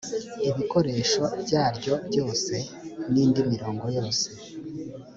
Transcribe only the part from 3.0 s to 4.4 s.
n’indi mirimog yose